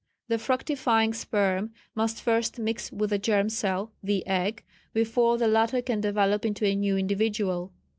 [0.29, 4.63] The fructifying sperm must first mix with the germ cell (the egg)
[4.95, 7.71] before the latter can develop into a new individual.